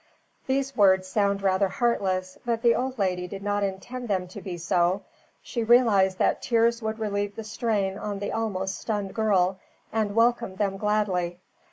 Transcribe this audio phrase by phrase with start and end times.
[0.47, 4.57] These words sound rather heartless, but the old lady did not intend them to be
[4.57, 5.03] so.
[5.43, 9.59] She realized that tears would relieve the strain on the almost stunned girl,
[9.93, 11.37] and welcomed them gladly.